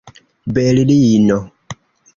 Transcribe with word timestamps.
berlino 0.55 1.39